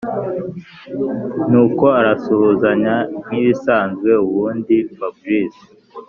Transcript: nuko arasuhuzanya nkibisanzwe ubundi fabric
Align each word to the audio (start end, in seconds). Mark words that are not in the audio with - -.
nuko 1.49 1.85
arasuhuzanya 1.99 2.95
nkibisanzwe 3.25 4.11
ubundi 4.25 4.75
fabric 4.97 5.51